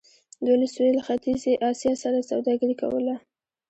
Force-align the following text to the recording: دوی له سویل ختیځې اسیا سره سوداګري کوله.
دوی 0.43 0.55
له 0.61 0.67
سویل 0.73 0.97
ختیځې 1.07 1.51
اسیا 1.69 1.93
سره 2.03 2.27
سوداګري 2.29 2.75
کوله. 2.81 3.15